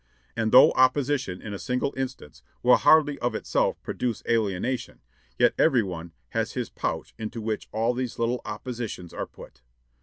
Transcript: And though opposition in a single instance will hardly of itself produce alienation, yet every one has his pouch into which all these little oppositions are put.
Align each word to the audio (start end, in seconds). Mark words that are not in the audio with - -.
And 0.35 0.51
though 0.51 0.71
opposition 0.71 1.43
in 1.43 1.53
a 1.53 1.59
single 1.59 1.93
instance 1.95 2.41
will 2.63 2.77
hardly 2.77 3.19
of 3.19 3.35
itself 3.35 3.79
produce 3.83 4.23
alienation, 4.27 4.99
yet 5.37 5.53
every 5.59 5.83
one 5.83 6.11
has 6.29 6.53
his 6.53 6.71
pouch 6.71 7.13
into 7.19 7.39
which 7.39 7.69
all 7.71 7.93
these 7.93 8.17
little 8.17 8.41
oppositions 8.43 9.13
are 9.13 9.27
put. 9.27 9.61